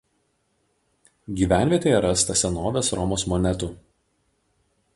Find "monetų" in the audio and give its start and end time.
3.35-3.73